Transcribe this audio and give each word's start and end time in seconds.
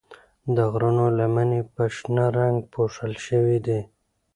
د 0.55 0.57
غرو 0.71 0.91
لمنې 1.19 1.61
په 1.73 1.83
شنه 1.95 2.25
رنګ 2.37 2.57
پوښل 2.73 3.13
شوي 3.25 3.57
دي. 3.65 3.79